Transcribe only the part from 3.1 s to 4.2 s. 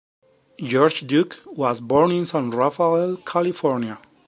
California.